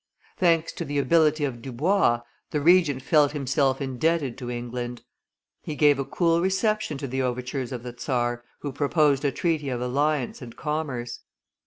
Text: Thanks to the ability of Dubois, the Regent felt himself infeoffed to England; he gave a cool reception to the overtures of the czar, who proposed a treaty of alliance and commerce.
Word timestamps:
Thanks 0.35 0.73
to 0.73 0.83
the 0.83 0.97
ability 0.97 1.43
of 1.45 1.61
Dubois, 1.61 2.21
the 2.49 2.59
Regent 2.59 3.03
felt 3.03 3.33
himself 3.33 3.77
infeoffed 3.77 4.35
to 4.37 4.49
England; 4.49 5.03
he 5.61 5.75
gave 5.75 5.99
a 5.99 6.05
cool 6.05 6.41
reception 6.41 6.97
to 6.97 7.07
the 7.07 7.21
overtures 7.21 7.71
of 7.71 7.83
the 7.83 7.95
czar, 7.95 8.43
who 8.61 8.73
proposed 8.73 9.23
a 9.23 9.31
treaty 9.31 9.69
of 9.69 9.79
alliance 9.79 10.41
and 10.41 10.57
commerce. 10.57 11.19